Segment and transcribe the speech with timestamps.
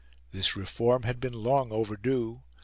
[0.31, 2.41] This reform had been long overdue.